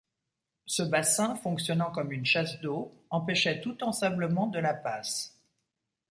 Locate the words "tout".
3.61-3.83